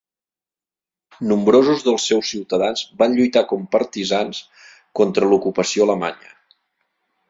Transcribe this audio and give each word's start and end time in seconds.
Nombrosos 1.31 1.83
dels 1.89 2.07
seus 2.13 2.33
ciutadans 2.33 2.83
van 3.03 3.15
lluitar 3.21 3.47
com 3.55 3.71
partisans 3.79 4.43
contra 5.03 5.33
l'ocupació 5.33 5.91
alemanya. 5.91 6.39